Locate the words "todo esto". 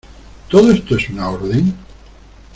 0.49-0.95